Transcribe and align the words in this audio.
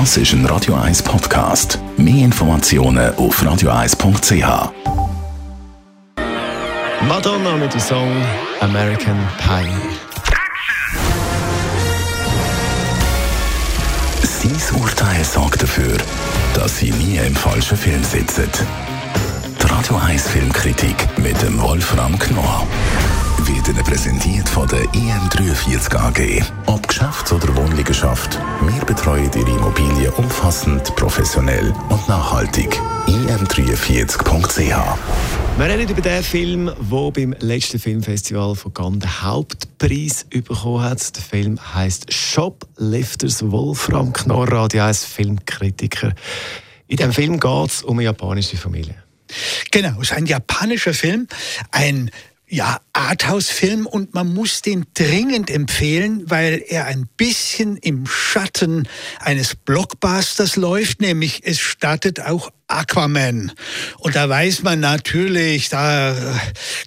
Das 0.00 0.16
ist 0.16 0.32
ein 0.32 0.44
Radio 0.46 0.74
1 0.74 1.04
Podcast. 1.04 1.78
Mehr 1.96 2.24
Informationen 2.24 3.14
auf 3.14 3.40
radio1.ch. 3.40 4.72
Madonna 7.06 7.56
mit 7.56 7.72
dem 7.72 7.80
Song 7.80 8.10
American 8.58 9.16
Pie. 9.38 9.70
Sein 14.24 14.80
Urteil 14.80 15.22
sorgt 15.22 15.62
dafür, 15.62 15.96
dass 16.54 16.78
Sie 16.78 16.90
nie 16.90 17.18
im 17.18 17.36
falschen 17.36 17.78
Film 17.78 18.02
sitzen. 18.02 18.50
Die 19.62 19.66
Radio 19.72 19.96
1 19.96 20.26
Filmkritik 20.26 21.06
mit 21.18 21.40
dem 21.40 21.62
Wolfram 21.62 22.18
Knorr 22.18 22.66
wird 23.46 23.68
Ihnen 23.68 23.84
präsentiert 23.84 24.48
von 24.48 24.66
der 24.66 24.82
IM43 24.86 25.96
AG. 25.96 26.42
Ob 26.66 26.88
Geschäfts- 26.88 27.32
oder 27.32 27.54
Wohnliegenschaft, 27.54 28.40
wir 28.86 28.94
betreuen 28.94 29.30
Ihre 29.34 29.50
Immobilie 29.50 30.10
umfassend, 30.12 30.94
professionell 30.96 31.72
und 31.88 32.06
nachhaltig. 32.08 32.78
im43.ch 33.06 34.58
Wir 35.56 35.66
reden 35.66 35.90
über 35.90 36.02
den 36.02 36.22
Film, 36.22 36.66
der 36.66 37.10
beim 37.10 37.34
letzten 37.38 37.78
Filmfestival 37.78 38.54
von 38.54 38.74
Cannes 38.74 38.98
den 38.98 39.22
Hauptpreis 39.22 40.24
bekommen 40.24 40.82
hat. 40.82 41.16
Der 41.16 41.22
Film 41.22 41.58
heißt 41.74 42.12
Shoplifters 42.12 43.50
Wolfram 43.50 44.12
Knorr, 44.12 44.52
Radio 44.52 44.82
1 44.82 45.04
Filmkritiker. 45.04 46.12
In 46.86 46.98
diesem 46.98 47.12
Film 47.12 47.40
geht 47.40 47.68
es 47.70 47.82
um 47.82 47.98
eine 47.98 48.04
japanische 48.04 48.58
Familie. 48.58 48.96
Genau, 49.70 50.00
es 50.00 50.10
ist 50.10 50.12
ein 50.12 50.26
japanischer 50.26 50.92
Film, 50.92 51.26
ein 51.70 52.10
ja, 52.54 52.80
Arthouse-Film 52.92 53.84
und 53.84 54.14
man 54.14 54.32
muss 54.32 54.62
den 54.62 54.86
dringend 54.94 55.50
empfehlen, 55.50 56.22
weil 56.30 56.62
er 56.68 56.86
ein 56.86 57.08
bisschen 57.16 57.76
im 57.78 58.06
Schatten 58.06 58.86
eines 59.18 59.56
Blockbusters 59.56 60.54
läuft, 60.54 61.00
nämlich 61.00 61.40
es 61.44 61.58
startet 61.58 62.20
auch 62.20 62.52
Aquaman. 62.68 63.50
Und 63.98 64.14
da 64.14 64.28
weiß 64.28 64.62
man 64.62 64.78
natürlich, 64.78 65.68
da, 65.68 66.14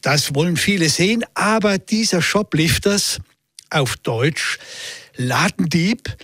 das 0.02 0.34
wollen 0.34 0.56
viele 0.56 0.88
sehen, 0.88 1.26
aber 1.34 1.80
dieser 1.80 2.22
Shoplifters 2.22 3.20
auf 3.70 3.98
Deutsch, 3.98 4.60
Ladendieb, 5.18 6.16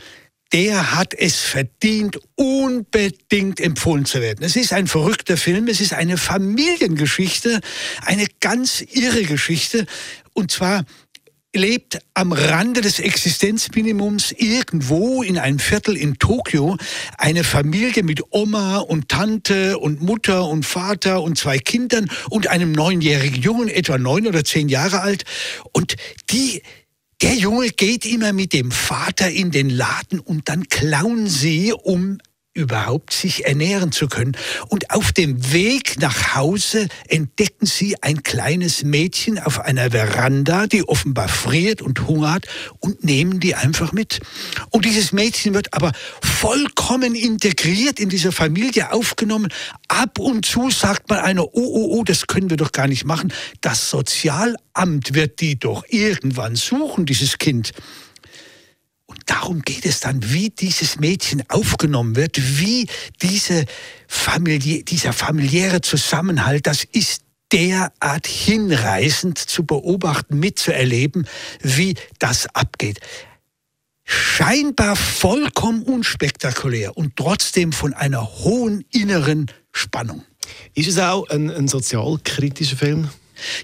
der 0.54 0.96
hat 0.96 1.16
es 1.16 1.40
verdient, 1.42 2.20
unbedingt 2.36 3.60
empfohlen 3.60 4.06
zu 4.06 4.22
werden. 4.22 4.46
Es 4.46 4.56
ist 4.56 4.72
ein 4.72 4.86
verrückter 4.86 5.36
Film, 5.36 5.68
es 5.68 5.82
ist 5.82 5.94
eine 5.94 6.18
Familiengeschichte, 6.18 7.60
eine 8.02 8.28
ganz 8.40 8.82
irre 8.82 9.24
Geschichte. 9.24 9.88
Und 10.34 10.52
zwar 10.52 10.86
lebt 11.56 12.00
am 12.14 12.34
Rande 12.34 12.82
des 12.82 13.00
Existenzminimums 13.00 14.32
irgendwo 14.32 15.22
in 15.24 15.38
einem 15.38 15.60
Viertel 15.60 15.98
in 15.98 16.18
Tokio 16.18 16.78
eine 17.18 17.44
Familie 17.44 18.04
mit 18.04 18.22
Oma 18.32 18.78
und 18.78 19.10
Tante 19.10 19.78
und 19.78 20.02
Mutter 20.02 20.48
und 20.48 20.66
Vater 20.66 21.22
und 21.22 21.38
zwei 21.38 21.58
Kindern 21.60 22.10
und 22.30 22.48
einem 22.48 22.72
neunjährigen 22.72 23.42
Jungen, 23.42 23.70
etwa 23.70 23.98
neun 23.98 24.28
oder 24.28 24.44
zehn 24.44 24.70
Jahre 24.70 25.02
alt. 25.02 25.26
Und 25.72 25.96
die 26.32 26.64
der 27.24 27.36
Junge 27.36 27.70
geht 27.70 28.06
immer 28.06 28.34
mit 28.34 28.52
dem 28.52 28.70
Vater 28.70 29.30
in 29.30 29.50
den 29.50 29.70
Laden 29.70 30.20
und 30.20 30.50
dann 30.50 30.68
klauen 30.68 31.28
sie, 31.28 31.72
um 31.72 32.18
überhaupt 32.54 33.14
sich 33.14 33.46
ernähren 33.46 33.92
zu 33.92 34.08
können. 34.08 34.38
Und 34.70 34.92
auf 34.92 35.12
dem 35.12 35.52
Weg 35.52 36.00
nach 36.00 36.36
Hause 36.36 36.88
entdecken 37.08 37.66
sie 37.66 37.96
ein 38.02 38.22
kleines 38.22 38.84
Mädchen 38.84 39.40
auf 39.40 39.60
einer 39.60 39.92
Veranda, 39.92 40.68
die 40.68 40.88
offenbar 40.88 41.28
friert 41.28 41.82
und 41.82 42.08
hungert 42.08 42.46
und 42.80 43.04
nehmen 43.04 43.40
die 43.40 43.56
einfach 43.56 43.92
mit. 43.92 44.20
Und 44.70 44.86
dieses 44.86 45.12
Mädchen 45.12 45.54
wird 45.56 45.74
aber 45.74 45.94
vollkommen 46.22 47.16
integriert 47.16 48.00
in 48.00 48.10
diese 48.10 48.32
Familie 48.32 48.92
aufgenommen. 48.92 49.52
Ab 49.88 50.20
und 50.20 50.46
zu 50.46 50.70
sagt 50.70 51.10
man 51.10 51.20
einer, 51.20 51.44
oh, 51.44 51.50
oh, 51.54 51.98
oh, 51.98 52.04
das 52.04 52.28
können 52.28 52.52
wir 52.52 52.58
doch 52.58 52.72
gar 52.72 52.88
nicht 52.88 53.06
machen. 53.06 53.34
Das 53.62 53.90
Sozialamt 53.90 55.16
wird 55.16 55.42
die 55.42 55.58
doch 55.58 55.84
irgendwann 55.90 56.56
suchen, 56.56 57.08
dieses 57.08 57.40
Kind. 57.40 57.72
Und 59.14 59.30
darum 59.30 59.62
geht 59.62 59.86
es 59.86 60.00
dann, 60.00 60.34
wie 60.34 60.50
dieses 60.50 61.00
Mädchen 61.00 61.44
aufgenommen 61.48 62.16
wird, 62.16 62.60
wie 62.60 62.88
diese 63.22 63.66
Familie, 64.08 64.84
dieser 64.84 65.14
familiäre 65.14 65.82
Zusammenhalt, 65.82 66.66
das 66.66 66.84
ist 66.84 67.22
derart 67.52 68.26
hinreißend 68.26 69.38
zu 69.38 69.66
beobachten, 69.68 70.40
mitzuerleben, 70.40 71.28
wie 71.62 71.94
das 72.18 72.48
abgeht. 72.56 73.02
Scheinbar 74.04 74.96
vollkommen 74.96 75.84
unspektakulär 75.84 76.98
und 76.98 77.16
trotzdem 77.16 77.72
von 77.72 77.94
einer 77.94 78.28
hohen 78.40 78.84
inneren 78.92 79.46
Spannung. 79.72 80.24
Ist 80.74 80.90
es 80.90 80.98
auch 80.98 81.30
ein, 81.30 81.52
ein 81.52 81.68
sozialkritischer 81.68 82.78
Film? 82.78 83.10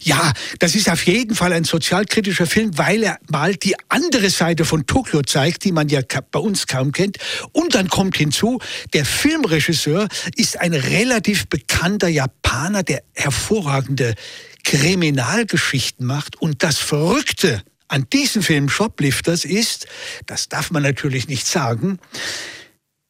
Ja, 0.01 0.33
das 0.59 0.75
ist 0.75 0.89
auf 0.89 1.05
jeden 1.05 1.35
Fall 1.35 1.53
ein 1.53 1.63
sozialkritischer 1.63 2.45
Film, 2.45 2.77
weil 2.77 3.03
er 3.03 3.19
mal 3.29 3.55
die 3.55 3.75
andere 3.89 4.29
Seite 4.29 4.65
von 4.65 4.85
Tokio 4.85 5.21
zeigt, 5.21 5.63
die 5.63 5.71
man 5.71 5.89
ja 5.89 6.01
bei 6.31 6.39
uns 6.39 6.67
kaum 6.67 6.91
kennt. 6.91 7.17
Und 7.51 7.75
dann 7.75 7.89
kommt 7.89 8.17
hinzu, 8.17 8.59
der 8.93 9.05
Filmregisseur 9.05 10.07
ist 10.35 10.59
ein 10.59 10.73
relativ 10.73 11.47
bekannter 11.47 12.07
Japaner, 12.07 12.83
der 12.83 13.03
hervorragende 13.13 14.15
Kriminalgeschichten 14.63 16.05
macht. 16.05 16.41
Und 16.41 16.63
das 16.63 16.77
Verrückte 16.77 17.63
an 17.87 18.05
diesem 18.11 18.43
Film 18.43 18.69
Shoplifters 18.69 19.45
ist, 19.45 19.87
das 20.25 20.47
darf 20.49 20.71
man 20.71 20.83
natürlich 20.83 21.27
nicht 21.27 21.47
sagen, 21.47 21.99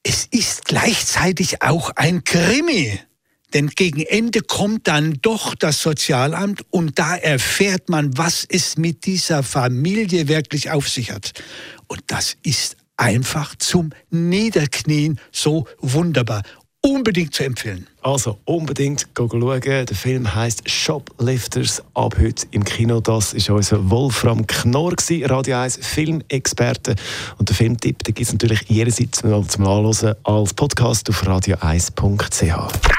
es 0.03 0.25
ist 0.31 0.65
gleichzeitig 0.65 1.61
auch 1.61 1.91
ein 1.95 2.23
Krimi. 2.23 2.99
Denn 3.53 3.67
gegen 3.69 4.01
Ende 4.01 4.41
kommt 4.41 4.87
dann 4.87 5.19
doch 5.21 5.55
das 5.55 5.81
Sozialamt 5.81 6.61
und 6.69 6.99
da 6.99 7.15
erfährt 7.15 7.89
man, 7.89 8.17
was 8.17 8.45
es 8.47 8.77
mit 8.77 9.05
dieser 9.05 9.43
Familie 9.43 10.27
wirklich 10.27 10.71
auf 10.71 10.87
sich 10.87 11.11
hat. 11.11 11.33
Und 11.87 12.01
das 12.07 12.37
ist 12.43 12.77
einfach 12.97 13.55
zum 13.55 13.91
Niederknien 14.09 15.19
so 15.31 15.65
wunderbar. 15.79 16.43
Unbedingt 16.81 17.33
zu 17.33 17.43
empfehlen. 17.43 17.87
Also 18.01 18.37
unbedingt 18.45 19.05
schauen. 19.17 19.61
Der 19.61 19.85
Film 19.87 20.33
heißt 20.33 20.69
Shoplifters 20.69 21.83
ab 21.93 22.15
heute 22.17 22.47
im 22.51 22.63
Kino. 22.63 23.01
Das 23.01 23.33
ist 23.33 23.49
unser 23.49 23.89
Wolfram 23.89 24.47
Knorr, 24.47 24.93
Radio 25.23 25.57
1 25.57 25.79
Filmexperte. 25.81 26.95
Und 27.37 27.49
der 27.49 27.55
Filmtipp 27.57 28.05
gibt 28.05 28.21
es 28.21 28.31
natürlich 28.31 28.61
jederzeit 28.69 29.13
zum 29.13 29.67
Anhören 29.67 30.15
als 30.23 30.53
Podcast 30.53 31.09
auf 31.09 31.21
radio1.ch. 31.23 32.98